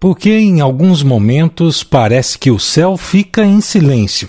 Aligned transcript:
Porque 0.00 0.30
em 0.30 0.60
alguns 0.60 1.02
momentos 1.02 1.82
parece 1.82 2.38
que 2.38 2.52
o 2.52 2.58
céu 2.60 2.96
fica 2.96 3.44
em 3.44 3.60
silêncio. 3.60 4.28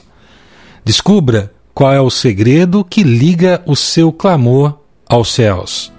Descubra 0.84 1.54
qual 1.76 1.94
é 1.94 2.02
o 2.02 2.10
segredo 2.10 2.84
que 2.84 3.04
liga 3.04 3.62
o 3.68 3.76
seu 3.76 4.12
clamor 4.12 4.80
aos 5.08 5.32
céus. 5.32 5.92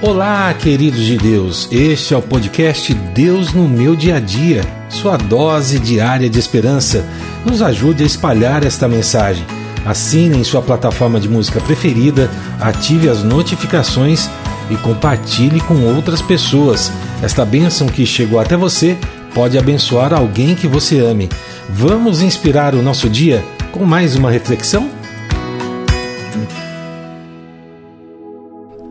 Olá, 0.00 0.54
queridos 0.54 1.04
de 1.04 1.18
Deus. 1.18 1.68
Este 1.70 2.14
é 2.14 2.16
o 2.16 2.22
podcast 2.22 2.94
Deus 2.94 3.52
no 3.52 3.68
meu 3.68 3.94
dia 3.94 4.16
a 4.16 4.20
dia, 4.20 4.62
sua 4.88 5.18
dose 5.18 5.78
diária 5.78 6.30
de 6.30 6.38
esperança. 6.38 7.06
Nos 7.44 7.60
ajude 7.60 8.04
a 8.04 8.06
espalhar 8.06 8.64
esta 8.64 8.88
mensagem. 8.88 9.44
Assine 9.84 10.38
em 10.38 10.44
sua 10.44 10.62
plataforma 10.62 11.20
de 11.20 11.28
música 11.28 11.60
preferida, 11.60 12.30
ative 12.58 13.10
as 13.10 13.22
notificações 13.22 14.30
e 14.70 14.76
compartilhe 14.76 15.60
com 15.60 15.74
outras 15.94 16.22
pessoas. 16.22 16.92
Esta 17.22 17.44
bênção 17.44 17.88
que 17.88 18.06
chegou 18.06 18.38
até 18.38 18.56
você 18.56 18.96
pode 19.34 19.58
abençoar 19.58 20.14
alguém 20.14 20.54
que 20.54 20.66
você 20.66 20.98
ame. 20.98 21.28
Vamos 21.68 22.22
inspirar 22.22 22.74
o 22.74 22.82
nosso 22.82 23.08
dia 23.08 23.44
com 23.72 23.84
mais 23.84 24.16
uma 24.16 24.30
reflexão? 24.30 24.88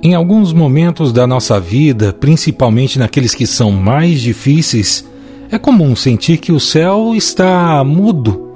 Em 0.02 0.16
alguns 0.16 0.54
momentos 0.54 1.12
da 1.12 1.28
nossa 1.28 1.60
vida, 1.60 2.14
principalmente 2.14 2.98
naqueles 2.98 3.36
que 3.36 3.46
são 3.46 3.72
mais 3.72 4.22
difíceis, 4.22 5.06
é 5.52 5.58
comum 5.58 5.96
sentir 5.96 6.38
que 6.38 6.54
o 6.54 6.60
céu 6.60 7.14
está 7.16 7.84
mudo, 7.84 8.50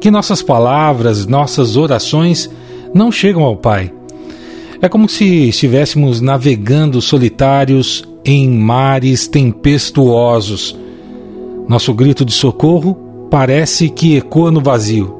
que 0.00 0.10
nossas 0.10 0.42
palavras, 0.42 1.26
nossas 1.26 1.76
orações 1.76 2.48
não 2.94 3.12
chegam 3.12 3.42
ao 3.42 3.56
Pai. 3.56 3.92
É 4.80 4.88
como 4.88 5.08
se 5.08 5.48
estivéssemos 5.48 6.20
navegando 6.20 7.00
solitários 7.00 8.04
em 8.24 8.50
mares 8.50 9.26
tempestuosos. 9.26 10.76
Nosso 11.68 11.94
grito 11.94 12.24
de 12.24 12.32
socorro 12.32 12.96
parece 13.30 13.88
que 13.88 14.16
ecoa 14.16 14.50
no 14.50 14.60
vazio. 14.60 15.16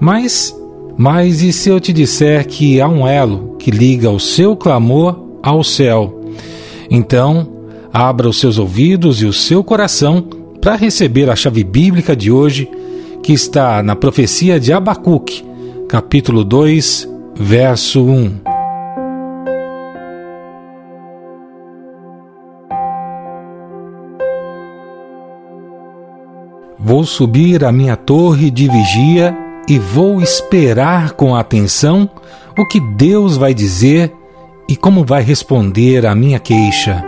Mas, 0.00 0.54
mas 0.96 1.42
e 1.42 1.52
se 1.52 1.68
eu 1.68 1.78
te 1.78 1.92
disser 1.92 2.46
que 2.46 2.80
há 2.80 2.88
um 2.88 3.06
elo 3.06 3.56
que 3.58 3.70
liga 3.70 4.10
o 4.10 4.18
seu 4.18 4.56
clamor 4.56 5.16
ao 5.42 5.62
céu? 5.62 6.20
Então, 6.90 7.46
abra 7.92 8.28
os 8.28 8.40
seus 8.40 8.58
ouvidos 8.58 9.22
e 9.22 9.26
o 9.26 9.32
seu 9.32 9.62
coração 9.62 10.24
para 10.60 10.76
receber 10.76 11.30
a 11.30 11.36
chave 11.36 11.62
bíblica 11.64 12.14
de 12.14 12.30
hoje, 12.30 12.68
que 13.22 13.32
está 13.32 13.82
na 13.82 13.94
profecia 13.94 14.58
de 14.58 14.72
Abacuque, 14.72 15.44
capítulo 15.88 16.44
2, 16.44 17.08
verso 17.34 18.04
1. 18.04 18.51
Vou 26.92 27.04
subir 27.04 27.64
à 27.64 27.72
minha 27.72 27.96
torre 27.96 28.50
de 28.50 28.68
vigia 28.68 29.34
e 29.66 29.78
vou 29.78 30.20
esperar 30.20 31.12
com 31.12 31.34
atenção 31.34 32.06
o 32.58 32.68
que 32.68 32.78
Deus 32.78 33.34
vai 33.34 33.54
dizer 33.54 34.12
e 34.68 34.76
como 34.76 35.02
vai 35.02 35.22
responder 35.22 36.04
à 36.04 36.14
minha 36.14 36.38
queixa. 36.38 37.02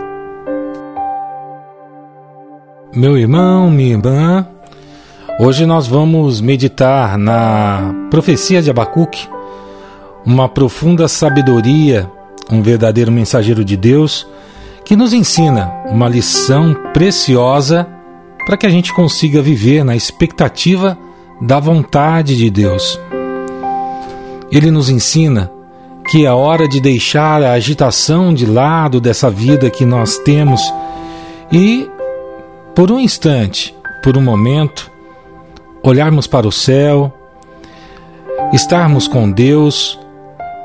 Meu 2.95 3.15
irmão, 3.15 3.69
minha 3.69 3.91
irmã, 3.91 4.47
hoje 5.39 5.67
nós 5.67 5.85
vamos 5.85 6.41
meditar 6.41 7.15
na 7.15 7.93
profecia 8.09 8.63
de 8.63 8.71
Abacuque, 8.71 9.29
uma 10.25 10.49
profunda 10.49 11.07
sabedoria, 11.07 12.09
um 12.51 12.63
verdadeiro 12.63 13.11
mensageiro 13.11 13.63
de 13.63 13.77
Deus 13.77 14.27
que 14.83 14.95
nos 14.95 15.13
ensina 15.13 15.71
uma 15.91 16.09
lição 16.09 16.75
preciosa 16.91 17.94
para 18.45 18.55
que 18.55 18.65
a 18.65 18.69
gente 18.69 18.93
consiga 18.93 19.41
viver 19.41 19.83
na 19.83 19.95
expectativa 19.95 20.97
da 21.41 21.59
vontade 21.59 22.37
de 22.37 22.49
Deus. 22.49 22.99
Ele 24.51 24.69
nos 24.69 24.89
ensina 24.89 25.51
que 26.07 26.25
é 26.25 26.31
hora 26.31 26.67
de 26.67 26.79
deixar 26.79 27.41
a 27.41 27.53
agitação 27.53 28.33
de 28.33 28.45
lado 28.45 29.01
dessa 29.01 29.29
vida 29.29 29.69
que 29.69 29.85
nós 29.85 30.19
temos 30.19 30.61
e, 31.51 31.89
por 32.75 32.91
um 32.91 32.99
instante, 32.99 33.75
por 34.03 34.15
um 34.15 34.21
momento, 34.21 34.91
olharmos 35.81 36.27
para 36.27 36.47
o 36.47 36.51
céu, 36.51 37.11
estarmos 38.53 39.07
com 39.07 39.31
Deus 39.31 39.99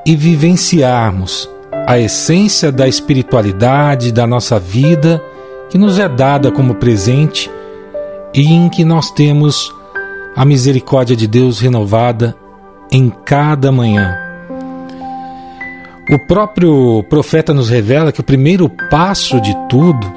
e 0.05 0.15
vivenciarmos 0.15 1.49
a 1.87 1.99
essência 1.99 2.71
da 2.71 2.87
espiritualidade 2.87 4.13
da 4.13 4.27
nossa 4.27 4.61
vida 4.61 5.23
que 5.71 5.79
nos 5.79 5.99
é 5.99 6.09
dada 6.09 6.51
como 6.51 6.75
presente 6.75 7.51
e 8.35 8.53
em 8.53 8.69
que 8.69 8.85
nós 8.85 9.11
temos 9.11 9.73
a 10.37 10.45
misericórdia 10.45 11.17
de 11.17 11.27
Deus 11.27 11.59
renovada 11.59 12.37
em 12.91 13.11
cada 13.11 13.71
manhã. 13.73 14.17
O 16.11 16.19
próprio 16.27 17.05
profeta 17.09 17.55
nos 17.55 17.69
revela 17.69 18.11
que 18.11 18.21
o 18.21 18.25
primeiro 18.25 18.69
passo 18.91 19.41
de 19.41 19.55
tudo 19.69 20.13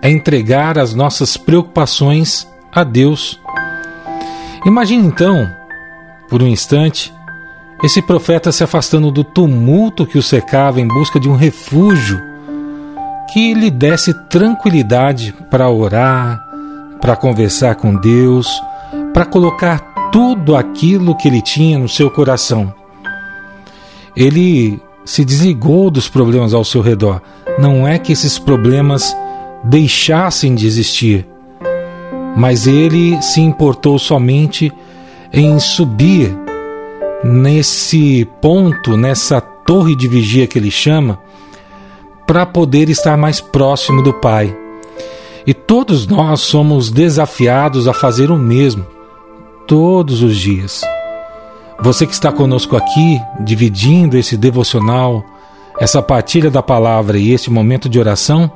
é 0.00 0.08
entregar 0.08 0.78
as 0.78 0.94
nossas 0.94 1.36
preocupações 1.36 2.46
a 2.72 2.84
Deus. 2.84 3.40
Imagine 4.64 5.06
então, 5.06 5.50
por 6.28 6.42
um 6.42 6.46
instante, 6.46 7.12
esse 7.82 8.00
profeta 8.00 8.52
se 8.52 8.62
afastando 8.62 9.10
do 9.10 9.24
tumulto 9.24 10.06
que 10.06 10.18
o 10.18 10.22
cercava 10.22 10.80
em 10.80 10.86
busca 10.86 11.18
de 11.18 11.28
um 11.28 11.34
refúgio 11.34 12.22
que 13.32 13.52
lhe 13.52 13.70
desse 13.70 14.14
tranquilidade 14.28 15.34
para 15.50 15.68
orar, 15.68 16.45
para 17.06 17.14
conversar 17.14 17.76
com 17.76 17.94
Deus, 17.94 18.60
para 19.14 19.24
colocar 19.24 20.10
tudo 20.10 20.56
aquilo 20.56 21.14
que 21.14 21.28
ele 21.28 21.40
tinha 21.40 21.78
no 21.78 21.88
seu 21.88 22.10
coração. 22.10 22.74
Ele 24.16 24.80
se 25.04 25.24
desligou 25.24 25.88
dos 25.88 26.08
problemas 26.08 26.52
ao 26.52 26.64
seu 26.64 26.80
redor. 26.80 27.22
Não 27.60 27.86
é 27.86 27.96
que 27.96 28.12
esses 28.12 28.40
problemas 28.40 29.16
deixassem 29.62 30.52
de 30.56 30.66
existir, 30.66 31.24
mas 32.36 32.66
ele 32.66 33.22
se 33.22 33.40
importou 33.40 34.00
somente 34.00 34.72
em 35.32 35.60
subir 35.60 36.36
nesse 37.22 38.28
ponto, 38.40 38.96
nessa 38.96 39.40
torre 39.40 39.94
de 39.94 40.08
vigia 40.08 40.48
que 40.48 40.58
ele 40.58 40.72
chama, 40.72 41.20
para 42.26 42.44
poder 42.44 42.90
estar 42.90 43.16
mais 43.16 43.40
próximo 43.40 44.02
do 44.02 44.12
Pai. 44.12 44.65
E 45.46 45.54
todos 45.54 46.08
nós 46.08 46.40
somos 46.40 46.90
desafiados 46.90 47.86
a 47.86 47.94
fazer 47.94 48.32
o 48.32 48.36
mesmo, 48.36 48.84
todos 49.64 50.20
os 50.20 50.36
dias. 50.36 50.82
Você 51.80 52.04
que 52.04 52.12
está 52.12 52.32
conosco 52.32 52.76
aqui, 52.76 53.20
dividindo 53.40 54.16
esse 54.16 54.36
devocional, 54.36 55.24
essa 55.78 56.02
partilha 56.02 56.50
da 56.50 56.62
palavra 56.62 57.16
e 57.16 57.30
esse 57.30 57.48
momento 57.48 57.88
de 57.88 57.96
oração, 57.96 58.50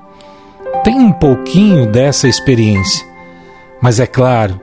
tem 0.83 0.97
um 0.97 1.13
pouquinho 1.13 1.87
dessa 1.87 2.27
experiência. 2.27 3.07
Mas 3.81 4.01
é 4.01 4.07
claro 4.07 4.61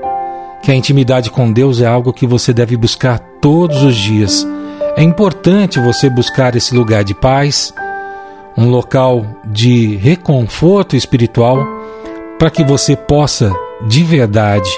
que 0.62 0.70
a 0.70 0.76
intimidade 0.76 1.32
com 1.32 1.50
Deus 1.50 1.80
é 1.80 1.86
algo 1.86 2.12
que 2.12 2.28
você 2.28 2.52
deve 2.52 2.76
buscar 2.76 3.20
todos 3.40 3.84
os 3.84 3.96
dias. 3.96 4.46
É 4.98 5.04
importante 5.04 5.80
você 5.80 6.10
buscar 6.10 6.58
esse 6.58 6.76
lugar 6.76 7.06
de 7.06 7.14
paz, 7.14 7.74
um 8.58 8.70
local 8.70 9.26
de 9.46 9.96
reconforto 9.96 10.94
espiritual 10.94 11.77
para 12.38 12.50
que 12.50 12.64
você 12.64 12.96
possa, 12.96 13.54
de 13.88 14.04
verdade, 14.04 14.70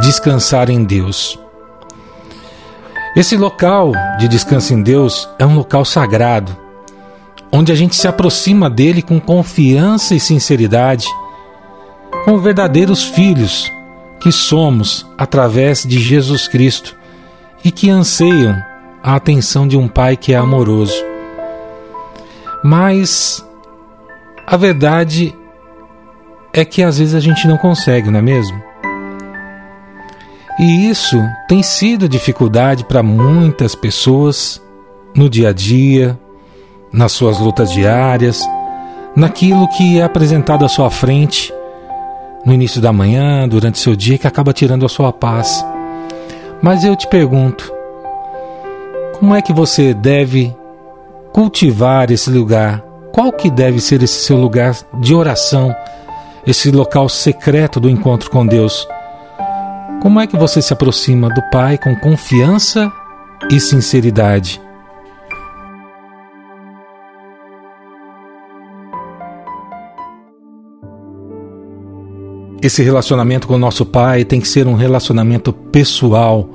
descansar 0.00 0.70
em 0.70 0.84
Deus. 0.84 1.38
Esse 3.14 3.36
local 3.36 3.92
de 4.18 4.26
descanso 4.26 4.72
em 4.72 4.82
Deus 4.82 5.28
é 5.38 5.44
um 5.44 5.54
local 5.54 5.84
sagrado, 5.84 6.56
onde 7.52 7.70
a 7.70 7.74
gente 7.74 7.94
se 7.94 8.08
aproxima 8.08 8.70
dele 8.70 9.02
com 9.02 9.20
confiança 9.20 10.14
e 10.14 10.20
sinceridade, 10.20 11.06
como 12.24 12.38
verdadeiros 12.38 13.04
filhos 13.04 13.70
que 14.20 14.32
somos 14.32 15.06
através 15.18 15.82
de 15.82 16.00
Jesus 16.00 16.48
Cristo 16.48 16.96
e 17.64 17.70
que 17.70 17.90
anseiam 17.90 18.56
a 19.02 19.16
atenção 19.16 19.68
de 19.68 19.76
um 19.76 19.88
Pai 19.88 20.16
que 20.16 20.32
é 20.32 20.36
amoroso. 20.36 20.94
Mas 22.64 23.44
a 24.46 24.56
verdade 24.56 25.36
é 26.52 26.64
que 26.64 26.82
às 26.82 26.98
vezes 26.98 27.14
a 27.14 27.20
gente 27.20 27.46
não 27.46 27.56
consegue, 27.56 28.10
não 28.10 28.18
é 28.18 28.22
mesmo? 28.22 28.62
E 30.58 30.88
isso 30.88 31.22
tem 31.48 31.62
sido 31.62 32.08
dificuldade 32.08 32.84
para 32.84 33.02
muitas 33.02 33.74
pessoas 33.74 34.60
no 35.14 35.28
dia 35.28 35.48
a 35.48 35.52
dia, 35.52 36.18
nas 36.92 37.12
suas 37.12 37.38
lutas 37.38 37.70
diárias, 37.70 38.46
naquilo 39.16 39.66
que 39.68 39.98
é 39.98 40.02
apresentado 40.02 40.64
à 40.64 40.68
sua 40.68 40.90
frente 40.90 41.52
no 42.44 42.52
início 42.52 42.80
da 42.80 42.92
manhã, 42.92 43.48
durante 43.48 43.78
seu 43.78 43.96
dia, 43.96 44.18
que 44.18 44.26
acaba 44.26 44.52
tirando 44.52 44.84
a 44.84 44.88
sua 44.88 45.12
paz. 45.12 45.64
Mas 46.60 46.84
eu 46.84 46.94
te 46.94 47.06
pergunto, 47.06 47.72
como 49.18 49.34
é 49.34 49.40
que 49.40 49.52
você 49.52 49.94
deve 49.94 50.54
cultivar 51.32 52.10
esse 52.10 52.28
lugar 52.30 52.84
qual 53.12 53.30
que 53.30 53.50
deve 53.50 53.78
ser 53.78 54.02
esse 54.02 54.24
seu 54.24 54.38
lugar 54.38 54.74
de 54.94 55.14
oração, 55.14 55.74
esse 56.46 56.70
local 56.70 57.08
secreto 57.08 57.78
do 57.78 57.88
encontro 57.88 58.30
com 58.30 58.46
Deus? 58.46 58.86
Como 60.00 60.20
é 60.20 60.26
que 60.26 60.36
você 60.36 60.60
se 60.60 60.72
aproxima 60.72 61.28
do 61.28 61.40
Pai 61.50 61.78
com 61.78 61.94
confiança 61.94 62.92
e 63.50 63.60
sinceridade? 63.60 64.60
Esse 72.60 72.82
relacionamento 72.82 73.46
com 73.46 73.54
o 73.54 73.58
nosso 73.58 73.84
Pai 73.84 74.24
tem 74.24 74.40
que 74.40 74.48
ser 74.48 74.66
um 74.66 74.74
relacionamento 74.74 75.52
pessoal, 75.52 76.48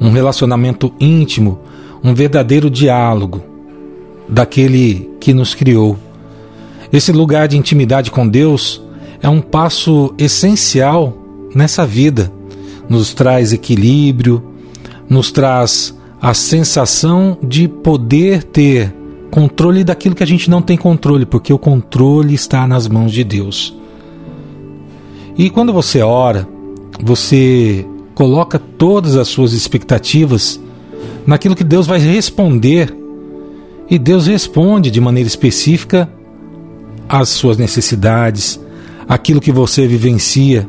um 0.00 0.10
relacionamento 0.10 0.92
íntimo, 1.00 1.60
um 2.02 2.14
verdadeiro 2.14 2.70
diálogo 2.70 3.42
daquele 4.28 5.10
que 5.20 5.32
nos 5.32 5.54
criou. 5.54 5.96
Esse 6.92 7.12
lugar 7.12 7.48
de 7.48 7.56
intimidade 7.56 8.10
com 8.10 8.26
Deus 8.26 8.82
é 9.22 9.28
um 9.28 9.40
passo 9.40 10.14
essencial 10.18 11.16
nessa 11.54 11.86
vida. 11.86 12.32
Nos 12.88 13.12
traz 13.12 13.52
equilíbrio, 13.52 14.42
nos 15.08 15.30
traz 15.30 15.94
a 16.20 16.34
sensação 16.34 17.38
de 17.42 17.68
poder 17.68 18.42
ter 18.42 18.94
controle 19.30 19.84
daquilo 19.84 20.14
que 20.14 20.22
a 20.22 20.26
gente 20.26 20.50
não 20.50 20.62
tem 20.62 20.76
controle, 20.76 21.26
porque 21.26 21.52
o 21.52 21.58
controle 21.58 22.34
está 22.34 22.66
nas 22.66 22.88
mãos 22.88 23.12
de 23.12 23.22
Deus. 23.22 23.76
E 25.36 25.50
quando 25.50 25.72
você 25.72 26.00
ora, 26.00 26.48
você 27.00 27.86
coloca 28.14 28.58
todas 28.58 29.16
as 29.16 29.28
suas 29.28 29.52
expectativas 29.52 30.60
naquilo 31.24 31.54
que 31.54 31.62
Deus 31.62 31.86
vai 31.86 31.98
responder. 32.00 32.92
E 33.88 33.98
Deus 33.98 34.26
responde 34.26 34.90
de 34.90 35.00
maneira 35.00 35.28
específica 35.28 36.10
às 37.08 37.28
suas 37.28 37.56
necessidades, 37.56 38.60
aquilo 39.08 39.40
que 39.40 39.50
você 39.50 39.86
vivencia. 39.86 40.68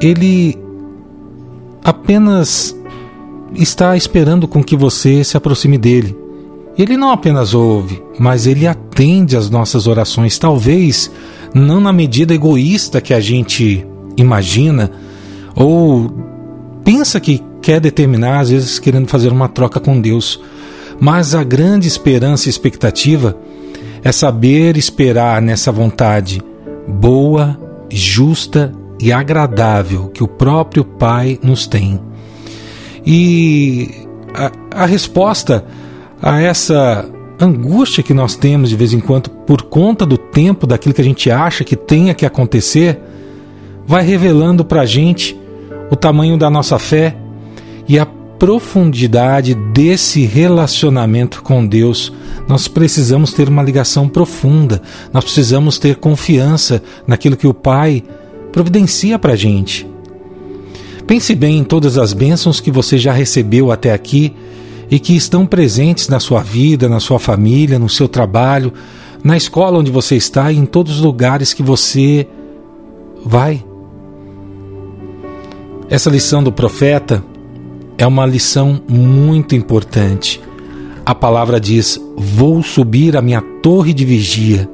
Ele 0.00 0.58
apenas 1.84 2.76
está 3.54 3.96
esperando 3.96 4.48
com 4.48 4.64
que 4.64 4.76
você 4.76 5.22
se 5.22 5.36
aproxime 5.36 5.76
dele. 5.76 6.16
Ele 6.78 6.96
não 6.96 7.10
apenas 7.10 7.52
ouve, 7.52 8.02
mas 8.18 8.46
ele 8.46 8.66
atende 8.66 9.36
às 9.36 9.50
nossas 9.50 9.86
orações, 9.86 10.38
talvez 10.38 11.10
não 11.54 11.80
na 11.80 11.92
medida 11.92 12.32
egoísta 12.32 12.98
que 13.00 13.12
a 13.12 13.20
gente 13.20 13.86
imagina 14.16 14.90
ou 15.54 16.10
pensa 16.82 17.20
que 17.20 17.42
quer 17.60 17.78
determinar, 17.78 18.40
às 18.40 18.50
vezes 18.50 18.78
querendo 18.78 19.06
fazer 19.06 19.30
uma 19.30 19.48
troca 19.48 19.78
com 19.78 20.00
Deus. 20.00 20.40
Mas 20.98 21.34
a 21.34 21.44
grande 21.44 21.86
esperança 21.86 22.48
e 22.48 22.50
expectativa 22.50 23.36
é 24.02 24.10
saber 24.10 24.76
esperar 24.78 25.42
nessa 25.42 25.70
vontade 25.70 26.42
boa, 26.86 27.58
justa 27.88 28.72
e 29.00 29.12
agradável 29.12 30.08
que 30.08 30.22
o 30.22 30.28
próprio 30.28 30.84
Pai 30.84 31.38
nos 31.42 31.66
tem. 31.66 32.00
E 33.04 33.90
a, 34.34 34.82
a 34.82 34.86
resposta 34.86 35.64
a 36.20 36.40
essa 36.40 37.08
angústia 37.40 38.02
que 38.02 38.14
nós 38.14 38.36
temos 38.36 38.70
de 38.70 38.76
vez 38.76 38.92
em 38.92 39.00
quando 39.00 39.28
por 39.28 39.62
conta 39.62 40.06
do 40.06 40.16
tempo 40.16 40.66
daquilo 40.66 40.94
que 40.94 41.00
a 41.00 41.04
gente 41.04 41.30
acha 41.30 41.64
que 41.64 41.74
tenha 41.74 42.14
que 42.14 42.24
acontecer, 42.24 43.00
vai 43.84 44.04
revelando 44.04 44.64
para 44.64 44.82
a 44.82 44.86
gente 44.86 45.36
o 45.90 45.96
tamanho 45.96 46.38
da 46.38 46.48
nossa 46.48 46.78
fé 46.78 47.16
e 47.88 47.98
a 47.98 48.06
profundidade 48.42 49.54
desse 49.54 50.26
relacionamento 50.26 51.44
com 51.44 51.64
Deus. 51.64 52.12
Nós 52.48 52.66
precisamos 52.66 53.32
ter 53.32 53.48
uma 53.48 53.62
ligação 53.62 54.08
profunda, 54.08 54.82
nós 55.12 55.22
precisamos 55.22 55.78
ter 55.78 55.94
confiança 55.94 56.82
naquilo 57.06 57.36
que 57.36 57.46
o 57.46 57.54
Pai 57.54 58.02
providencia 58.50 59.16
para 59.16 59.34
a 59.34 59.36
gente. 59.36 59.86
Pense 61.06 61.36
bem 61.36 61.58
em 61.58 61.62
todas 61.62 61.96
as 61.96 62.12
bênçãos 62.12 62.58
que 62.58 62.72
você 62.72 62.98
já 62.98 63.12
recebeu 63.12 63.70
até 63.70 63.92
aqui 63.92 64.34
e 64.90 64.98
que 64.98 65.14
estão 65.14 65.46
presentes 65.46 66.08
na 66.08 66.18
sua 66.18 66.42
vida, 66.42 66.88
na 66.88 66.98
sua 66.98 67.20
família, 67.20 67.78
no 67.78 67.88
seu 67.88 68.08
trabalho, 68.08 68.72
na 69.22 69.36
escola 69.36 69.78
onde 69.78 69.92
você 69.92 70.16
está 70.16 70.50
e 70.50 70.58
em 70.58 70.66
todos 70.66 70.96
os 70.96 71.00
lugares 71.00 71.54
que 71.54 71.62
você 71.62 72.26
vai. 73.24 73.64
Essa 75.88 76.10
lição 76.10 76.42
do 76.42 76.50
profeta 76.50 77.22
é 78.02 78.06
uma 78.06 78.26
lição 78.26 78.82
muito 78.88 79.54
importante. 79.54 80.40
A 81.06 81.14
palavra 81.14 81.60
diz: 81.60 82.00
Vou 82.16 82.60
subir 82.60 83.16
a 83.16 83.22
minha 83.22 83.40
torre 83.62 83.94
de 83.94 84.04
vigia, 84.04 84.68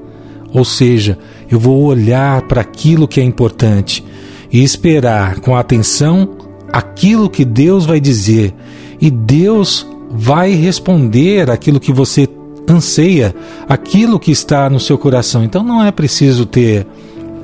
ou 0.51 0.65
seja, 0.65 1.19
eu 1.51 1.61
vou 1.61 1.83
olhar 1.83 2.43
para 2.49 2.63
aquilo 2.63 3.07
que 3.07 3.21
é 3.21 3.23
importante 3.23 4.03
e 4.51 4.65
esperar 4.65 5.41
com 5.41 5.55
atenção 5.55 6.37
aquilo 6.73 7.29
que 7.29 7.45
Deus 7.45 7.85
vai 7.85 8.01
dizer, 8.01 8.55
e 8.99 9.11
Deus 9.11 9.87
vai 10.11 10.53
responder 10.53 11.51
aquilo 11.51 11.79
que 11.79 11.93
você 11.93 12.27
anseia, 12.67 13.35
aquilo 13.69 14.19
que 14.19 14.31
está 14.31 14.71
no 14.71 14.81
seu 14.81 14.97
coração. 14.97 15.45
Então 15.45 15.63
não 15.63 15.85
é 15.85 15.91
preciso 15.91 16.47
ter 16.47 16.87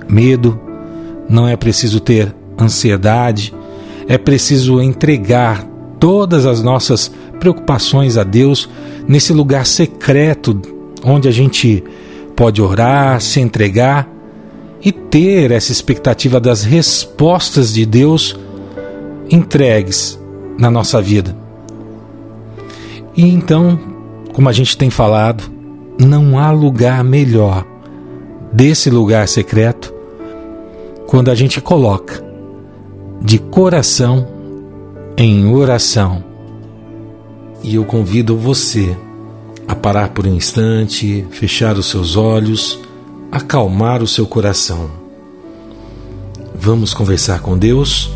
medo, 0.09 0.59
não 1.29 1.47
é 1.47 1.57
preciso 1.57 2.01
ter 2.01 2.35
ansiedade, 2.59 3.53
é 4.09 4.17
preciso 4.17 4.81
entregar 4.81 5.74
todas 6.05 6.45
as 6.45 6.62
nossas 6.62 7.11
preocupações 7.41 8.19
a 8.19 8.25
Deus 8.25 8.69
nesse 9.09 9.33
lugar 9.33 9.65
secreto 9.65 10.61
onde 11.03 11.27
a 11.29 11.31
gente 11.31 11.83
pode 12.37 12.61
orar, 12.61 13.19
se 13.23 13.41
entregar 13.41 14.06
e 14.83 14.93
ter 14.93 15.51
essa 15.51 15.73
expectativa 15.73 16.39
das 16.39 16.62
respostas 16.62 17.73
de 17.73 17.87
Deus 17.87 18.37
entregues 19.31 20.21
na 20.59 20.71
nossa 20.71 21.01
vida. 21.01 21.35
E 23.17 23.27
então, 23.27 23.81
como 24.35 24.51
a 24.51 24.53
gente 24.53 24.77
tem 24.77 24.91
falado, 24.91 25.45
não 25.99 26.39
há 26.39 26.51
lugar 26.51 27.03
melhor 27.03 27.65
desse 28.53 28.91
lugar 28.91 29.27
secreto 29.27 29.91
quando 31.06 31.31
a 31.31 31.35
gente 31.35 31.62
coloca 31.62 32.23
de 33.23 33.39
coração 33.39 34.34
em 35.17 35.47
oração. 35.47 36.25
E 37.63 37.77
eu 37.77 37.85
convido 37.85 38.37
você 38.37 38.97
a 39.67 39.75
parar 39.75 40.11
por 40.11 40.27
um 40.27 40.35
instante, 40.35 41.25
fechar 41.31 41.77
os 41.77 41.87
seus 41.87 42.17
olhos, 42.17 42.79
acalmar 43.31 44.03
o 44.03 44.07
seu 44.07 44.27
coração. 44.27 44.91
Vamos 46.55 46.93
conversar 46.94 47.41
com 47.41 47.56
Deus? 47.56 48.11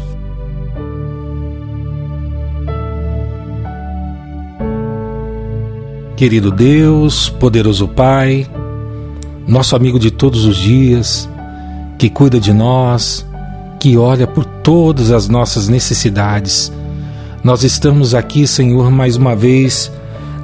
Querido 6.16 6.50
Deus, 6.50 7.28
poderoso 7.28 7.86
Pai, 7.86 8.44
nosso 9.46 9.76
amigo 9.76 10.00
de 10.00 10.10
todos 10.10 10.44
os 10.44 10.56
dias, 10.56 11.28
que 11.96 12.10
cuida 12.10 12.40
de 12.40 12.52
nós, 12.52 13.24
que 13.78 13.96
olha 13.96 14.26
por 14.26 14.44
todas 14.44 15.12
as 15.12 15.28
nossas 15.28 15.68
necessidades. 15.68 16.72
Nós 17.48 17.64
estamos 17.64 18.14
aqui, 18.14 18.46
Senhor, 18.46 18.90
mais 18.90 19.16
uma 19.16 19.34
vez, 19.34 19.90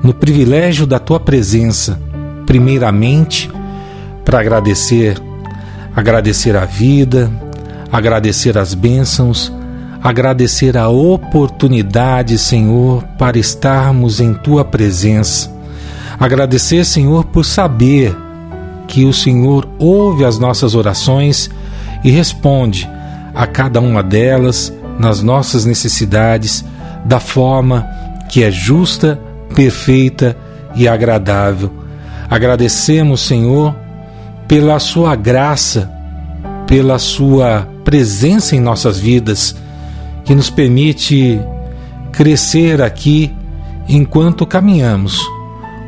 no 0.02 0.14
privilégio 0.14 0.87
da 0.87 0.99
Tua 0.99 1.20
presença, 1.20 2.00
primeiramente, 2.46 3.50
para 4.25 4.40
agradecer, 4.40 5.20
agradecer 5.94 6.56
a 6.56 6.64
vida, 6.64 7.30
agradecer 7.92 8.56
as 8.56 8.73
bênçãos, 8.73 9.52
agradecer 10.02 10.78
a 10.78 10.88
oportunidade, 10.88 12.38
Senhor, 12.38 13.02
para 13.18 13.38
estarmos 13.38 14.18
em 14.18 14.32
Tua 14.32 14.64
presença. 14.64 15.52
Agradecer, 16.18 16.87
Senhor, 16.87 17.26
por 17.26 17.44
saber 17.44 18.16
que 18.88 19.04
o 19.04 19.12
Senhor 19.12 19.68
ouve 19.78 20.25
as 20.25 20.38
nossas 20.38 20.75
orações 20.75 21.50
e 22.02 22.11
responde 22.11 22.88
a 23.34 23.46
cada 23.46 23.78
uma 23.78 24.02
delas 24.02 24.73
nas 24.99 25.20
nossas 25.23 25.66
necessidades 25.66 26.64
da 27.04 27.20
forma 27.20 27.87
que 28.28 28.42
é 28.42 28.50
justa, 28.50 29.20
perfeita 29.54 30.37
e 30.75 30.88
agradável. 30.88 31.70
Agradecemos, 32.28 33.20
Senhor, 33.20 33.75
pela 34.49 34.78
Sua 34.78 35.14
graça, 35.14 35.90
pela 36.66 36.99
Sua 36.99 37.68
presença 37.84 38.56
em 38.56 38.61
nossas 38.61 38.99
vidas, 38.99 39.54
que 40.25 40.34
nos 40.34 40.49
permite 40.50 41.38
crescer 42.11 42.80
aqui 42.80 43.34
enquanto 43.88 44.46
caminhamos 44.46 45.20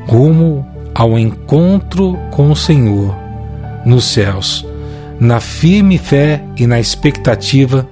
rumo 0.07 0.67
ao 0.95 1.19
encontro 1.19 2.17
com 2.31 2.51
o 2.51 2.57
Senhor 2.57 3.15
nos 3.85 4.05
céus, 4.05 4.67
na 5.19 5.41
firme 5.41 5.99
fé 5.99 6.43
e 6.57 6.67
na 6.67 6.79
expectativa 6.79 7.89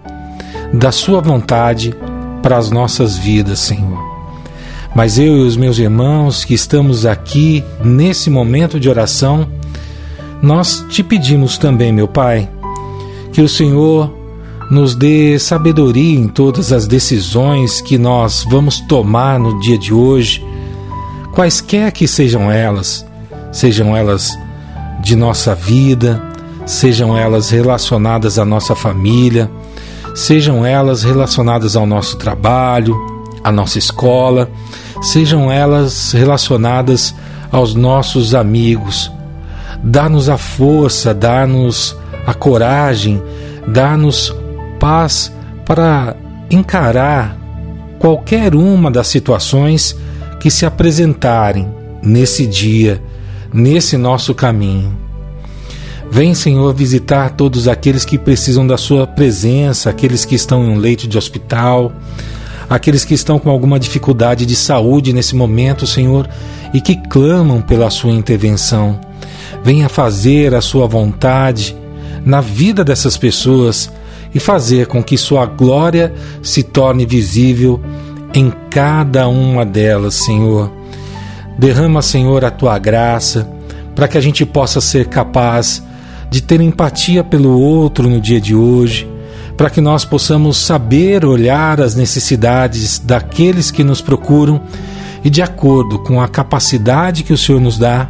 da 0.72 0.92
Sua 0.92 1.20
vontade 1.20 1.94
para 2.44 2.58
as 2.58 2.70
nossas 2.70 3.16
vidas, 3.16 3.58
Senhor. 3.58 3.98
Mas 4.94 5.18
eu 5.18 5.38
e 5.38 5.46
os 5.46 5.56
meus 5.56 5.78
irmãos 5.78 6.44
que 6.44 6.52
estamos 6.52 7.06
aqui 7.06 7.64
nesse 7.82 8.28
momento 8.28 8.78
de 8.78 8.86
oração, 8.86 9.48
nós 10.42 10.84
te 10.90 11.02
pedimos 11.02 11.56
também, 11.56 11.90
meu 11.90 12.06
Pai, 12.06 12.46
que 13.32 13.40
o 13.40 13.48
Senhor 13.48 14.12
nos 14.70 14.94
dê 14.94 15.38
sabedoria 15.38 16.18
em 16.18 16.28
todas 16.28 16.70
as 16.70 16.86
decisões 16.86 17.80
que 17.80 17.96
nós 17.96 18.44
vamos 18.46 18.78
tomar 18.78 19.40
no 19.40 19.58
dia 19.60 19.78
de 19.78 19.94
hoje, 19.94 20.44
quaisquer 21.32 21.92
que 21.92 22.06
sejam 22.06 22.52
elas, 22.52 23.06
sejam 23.50 23.96
elas 23.96 24.38
de 25.02 25.16
nossa 25.16 25.54
vida, 25.54 26.22
sejam 26.66 27.16
elas 27.16 27.48
relacionadas 27.48 28.38
à 28.38 28.44
nossa 28.44 28.74
família, 28.76 29.50
sejam 30.14 30.64
elas 30.64 31.02
relacionadas 31.02 31.76
ao 31.76 31.84
nosso 31.84 32.16
trabalho, 32.16 32.96
à 33.42 33.50
nossa 33.50 33.78
escola, 33.78 34.48
sejam 35.02 35.50
elas 35.52 36.12
relacionadas 36.12 37.14
aos 37.50 37.74
nossos 37.74 38.34
amigos. 38.34 39.12
Dá-nos 39.82 40.28
a 40.28 40.38
força, 40.38 41.12
dá-nos 41.12 41.96
a 42.26 42.32
coragem, 42.32 43.22
dá-nos 43.66 44.34
paz 44.80 45.32
para 45.66 46.16
encarar 46.50 47.36
qualquer 47.98 48.54
uma 48.54 48.90
das 48.90 49.08
situações 49.08 49.96
que 50.40 50.50
se 50.50 50.64
apresentarem 50.64 51.68
nesse 52.02 52.46
dia, 52.46 53.02
nesse 53.52 53.96
nosso 53.96 54.34
caminho. 54.34 55.03
Vem, 56.14 56.32
Senhor, 56.32 56.72
visitar 56.72 57.30
todos 57.30 57.66
aqueles 57.66 58.04
que 58.04 58.16
precisam 58.16 58.64
da 58.64 58.78
Sua 58.78 59.04
presença, 59.04 59.90
aqueles 59.90 60.24
que 60.24 60.36
estão 60.36 60.64
em 60.64 60.68
um 60.68 60.76
leito 60.76 61.08
de 61.08 61.18
hospital, 61.18 61.90
aqueles 62.70 63.04
que 63.04 63.14
estão 63.14 63.36
com 63.36 63.50
alguma 63.50 63.80
dificuldade 63.80 64.46
de 64.46 64.54
saúde 64.54 65.12
nesse 65.12 65.34
momento, 65.34 65.88
Senhor, 65.88 66.30
e 66.72 66.80
que 66.80 66.94
clamam 66.94 67.60
pela 67.60 67.90
Sua 67.90 68.12
intervenção. 68.12 69.00
Venha 69.64 69.88
fazer 69.88 70.54
a 70.54 70.60
Sua 70.60 70.86
vontade 70.86 71.76
na 72.24 72.40
vida 72.40 72.84
dessas 72.84 73.16
pessoas 73.16 73.90
e 74.32 74.38
fazer 74.38 74.86
com 74.86 75.02
que 75.02 75.18
Sua 75.18 75.46
glória 75.46 76.14
se 76.44 76.62
torne 76.62 77.04
visível 77.04 77.82
em 78.32 78.52
cada 78.70 79.26
uma 79.26 79.66
delas, 79.66 80.14
Senhor. 80.14 80.70
Derrama, 81.58 82.00
Senhor, 82.02 82.44
a 82.44 82.52
Tua 82.52 82.78
graça 82.78 83.50
para 83.96 84.06
que 84.06 84.16
a 84.16 84.20
gente 84.20 84.46
possa 84.46 84.80
ser 84.80 85.06
capaz 85.06 85.82
de 86.34 86.42
ter 86.42 86.60
empatia 86.60 87.22
pelo 87.22 87.60
outro 87.60 88.10
no 88.10 88.20
dia 88.20 88.40
de 88.40 88.56
hoje, 88.56 89.08
para 89.56 89.70
que 89.70 89.80
nós 89.80 90.04
possamos 90.04 90.56
saber 90.56 91.24
olhar 91.24 91.80
as 91.80 91.94
necessidades 91.94 92.98
daqueles 92.98 93.70
que 93.70 93.84
nos 93.84 94.00
procuram 94.00 94.60
e, 95.22 95.30
de 95.30 95.40
acordo 95.40 96.00
com 96.00 96.20
a 96.20 96.26
capacidade 96.26 97.22
que 97.22 97.32
o 97.32 97.38
Senhor 97.38 97.60
nos 97.60 97.78
dá, 97.78 98.08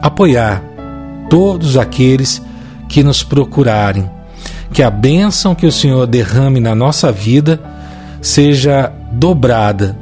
apoiar 0.00 0.62
todos 1.28 1.76
aqueles 1.76 2.40
que 2.88 3.02
nos 3.02 3.24
procurarem. 3.24 4.08
Que 4.72 4.80
a 4.80 4.88
bênção 4.88 5.52
que 5.52 5.66
o 5.66 5.72
Senhor 5.72 6.06
derrame 6.06 6.60
na 6.60 6.76
nossa 6.76 7.10
vida 7.10 7.60
seja 8.22 8.92
dobrada 9.10 9.98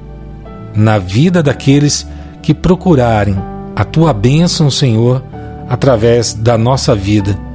na 0.75 0.99
vida 0.99 1.43
daqueles 1.43 2.07
que 2.43 2.53
procurarem 2.53 3.35
a 3.75 3.83
tua 3.83 4.13
bênção, 4.13 4.71
Senhor, 4.71 5.25
através 5.71 6.35
da 6.35 6.59
nossa 6.59 6.95
vida. 6.95 7.46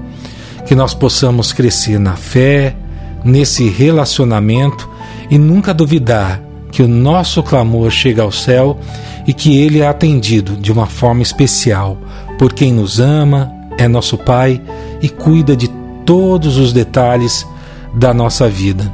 Que 0.66 0.76
nós 0.76 0.94
possamos 0.94 1.52
crescer 1.52 2.00
na 2.00 2.16
fé, 2.16 2.76
nesse 3.24 3.70
relacionamento 3.70 4.90
e 5.30 5.38
nunca 5.38 5.74
duvidar 5.74 6.42
que 6.72 6.82
o 6.82 6.88
nosso 6.88 7.44
clamor 7.44 7.92
chega 7.92 8.24
ao 8.24 8.32
céu 8.32 8.80
e 9.28 9.34
que 9.34 9.58
ele 9.58 9.80
é 9.80 9.88
atendido 9.88 10.56
de 10.56 10.72
uma 10.72 10.88
forma 10.88 11.22
especial 11.22 11.98
por 12.40 12.54
quem 12.54 12.74
nos 12.74 13.00
ama, 13.00 13.52
é 13.78 13.88
nosso 13.88 14.18
Pai 14.18 14.62
e 15.02 15.10
cuida 15.10 15.56
de 15.56 15.68
todos 16.06 16.58
os 16.58 16.74
detalhes 16.74 17.46
da 17.94 18.14
nossa 18.14 18.48
vida. 18.50 18.92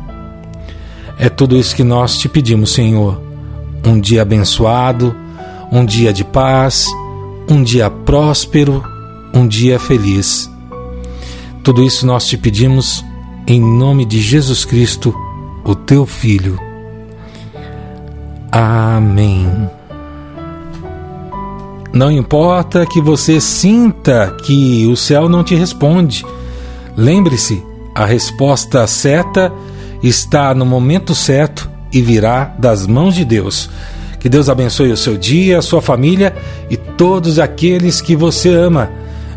É 1.18 1.30
tudo 1.30 1.56
isso 1.56 1.76
que 1.76 1.84
nós 1.84 2.18
te 2.18 2.28
pedimos, 2.28 2.74
Senhor. 2.74 3.22
Um 3.86 4.00
dia 4.00 4.22
abençoado, 4.22 5.16
um 5.72 5.86
dia 5.86 6.12
de 6.12 6.24
paz, 6.24 6.86
um 7.50 7.64
dia 7.64 7.90
próspero, 7.90 8.84
um 9.34 9.48
dia 9.48 9.80
feliz. 9.80 10.50
Tudo 11.68 11.84
isso 11.84 12.08
nós 12.08 12.26
te 12.26 12.38
pedimos 12.38 13.04
em 13.46 13.60
nome 13.60 14.06
de 14.06 14.22
Jesus 14.22 14.64
Cristo, 14.64 15.14
o 15.66 15.76
teu 15.76 16.06
Filho. 16.06 16.58
Amém. 18.50 19.70
Não 21.92 22.10
importa 22.10 22.86
que 22.86 23.02
você 23.02 23.42
sinta 23.42 24.34
que 24.46 24.88
o 24.88 24.96
céu 24.96 25.28
não 25.28 25.44
te 25.44 25.56
responde, 25.56 26.26
lembre-se, 26.96 27.62
a 27.94 28.06
resposta 28.06 28.88
certa 28.88 29.52
está 30.02 30.56
no 30.56 30.66
momento 30.66 31.14
certo 31.14 31.70
e 31.92 32.02
virá 32.02 32.46
das 32.58 32.88
mãos 32.88 33.14
de 33.14 33.26
Deus. 33.26 33.70
Que 34.22 34.30
Deus 34.30 34.48
abençoe 34.48 34.94
o 34.94 34.98
seu 34.98 35.18
dia, 35.18 35.60
a 35.60 35.62
sua 35.62 35.82
família 35.82 36.34
e 36.70 36.78
todos 36.78 37.38
aqueles 37.38 38.00
que 38.00 38.16
você 38.16 38.54
ama. 38.54 38.90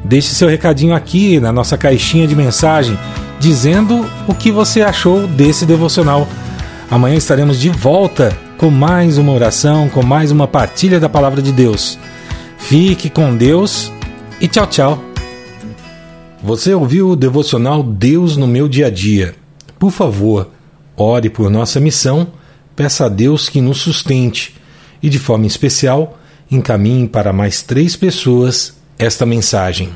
Deixe 0.05 0.35
seu 0.35 0.49
recadinho 0.49 0.95
aqui 0.95 1.39
na 1.39 1.53
nossa 1.53 1.77
caixinha 1.77 2.27
de 2.27 2.35
mensagem 2.35 2.99
dizendo 3.39 4.07
o 4.29 4.35
que 4.35 4.51
você 4.51 4.83
achou 4.83 5.27
desse 5.27 5.65
devocional. 5.65 6.29
Amanhã 6.91 7.17
estaremos 7.17 7.59
de 7.59 7.71
volta 7.71 8.37
com 8.59 8.71
mais 8.71 9.17
uma 9.17 9.33
oração, 9.33 9.89
com 9.89 10.03
mais 10.03 10.31
uma 10.31 10.47
partilha 10.47 11.01
da 11.01 11.09
palavra 11.09 11.41
de 11.41 11.53
Deus. 11.53 11.99
Fique 12.59 13.09
com 13.09 13.35
Deus 13.35 13.91
e 14.41 14.47
tchau, 14.47 14.67
tchau. 14.67 15.05
Você 16.43 16.75
ouviu 16.75 17.11
o 17.11 17.17
devocional 17.17 17.83
Deus 17.83 18.37
no 18.37 18.47
meu 18.47 18.69
dia 18.69 18.87
a 18.87 18.91
dia? 18.91 19.35
Por 19.79 19.91
favor, 19.91 20.51
ore 20.97 21.31
por 21.31 21.51
nossa 21.51 21.81
missão, 21.81 22.29
peça 22.77 23.07
a 23.07 23.09
Deus 23.09 23.49
que 23.49 23.61
nos 23.61 23.79
sustente 23.79 24.55
e, 25.03 25.09
de 25.09 25.19
forma 25.19 25.47
especial, 25.47 26.19
encaminhe 26.51 27.09
para 27.09 27.33
mais 27.33 27.63
três 27.63 27.97
pessoas 27.97 28.80
esta 29.01 29.25
mensagem. 29.25 29.91